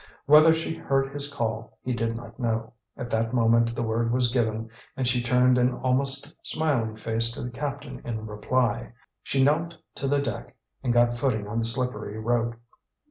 Whether 0.25 0.55
she 0.55 0.73
heard 0.73 1.13
his 1.13 1.31
call 1.31 1.77
he 1.83 1.93
did 1.93 2.15
not 2.15 2.39
know. 2.39 2.73
At 2.97 3.11
that 3.11 3.35
moment 3.35 3.75
the 3.75 3.83
word 3.83 4.11
was 4.11 4.31
given, 4.31 4.67
and 4.97 5.07
she 5.07 5.21
turned 5.21 5.59
an 5.59 5.75
almost 5.75 6.33
smiling 6.41 6.95
face 6.97 7.29
to 7.33 7.43
the 7.43 7.51
captain 7.51 8.01
in 8.03 8.25
reply. 8.25 8.93
She 9.21 9.43
knelt 9.43 9.77
to 9.97 10.07
the 10.07 10.19
deck 10.19 10.55
and 10.81 10.91
got 10.91 11.15
footing 11.15 11.47
on 11.47 11.59
the 11.59 11.65
slippery 11.65 12.17
rope. 12.17 12.55